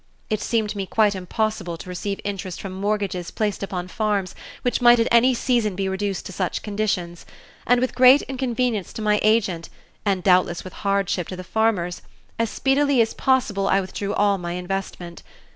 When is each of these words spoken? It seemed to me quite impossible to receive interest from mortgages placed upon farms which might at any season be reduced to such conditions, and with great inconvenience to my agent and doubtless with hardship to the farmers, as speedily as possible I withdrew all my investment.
It 0.31 0.41
seemed 0.41 0.71
to 0.71 0.77
me 0.77 0.87
quite 0.87 1.13
impossible 1.13 1.77
to 1.77 1.87
receive 1.87 2.19
interest 2.23 2.59
from 2.59 2.73
mortgages 2.73 3.29
placed 3.29 3.61
upon 3.61 3.87
farms 3.87 4.33
which 4.63 4.81
might 4.81 4.99
at 4.99 5.07
any 5.11 5.35
season 5.35 5.75
be 5.75 5.87
reduced 5.87 6.25
to 6.25 6.31
such 6.31 6.63
conditions, 6.63 7.23
and 7.67 7.79
with 7.79 7.93
great 7.93 8.23
inconvenience 8.23 8.93
to 8.93 9.01
my 9.03 9.19
agent 9.21 9.69
and 10.03 10.23
doubtless 10.23 10.63
with 10.63 10.73
hardship 10.73 11.27
to 11.27 11.35
the 11.35 11.43
farmers, 11.43 12.01
as 12.39 12.49
speedily 12.49 12.99
as 12.99 13.13
possible 13.13 13.67
I 13.67 13.79
withdrew 13.79 14.15
all 14.15 14.39
my 14.39 14.53
investment. 14.53 15.21